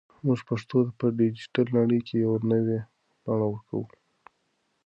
موږ 0.25 0.39
پښتو 0.49 0.77
ته 0.85 0.91
په 0.99 1.05
ډیجیټل 1.19 1.67
نړۍ 1.77 1.99
کې 2.07 2.15
یو 2.25 2.33
نوی 2.51 2.79
بڼه 3.23 3.45
ورکوو. 3.49 3.85